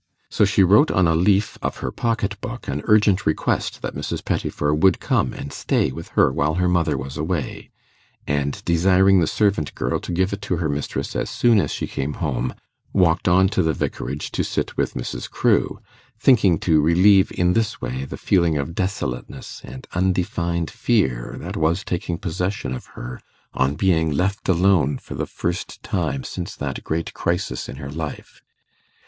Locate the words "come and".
4.99-5.53